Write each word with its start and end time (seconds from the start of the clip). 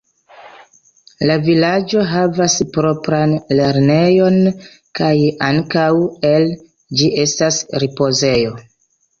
La 1.31 1.33
vilaĝo 1.47 2.05
havis 2.11 2.55
propran 2.77 3.35
lernejon, 3.59 4.39
kaj 5.01 5.13
ankaŭ 5.51 5.87
el 6.33 6.49
ĝi 7.03 7.11
estas 7.27 7.63
ripozejo. 7.85 8.59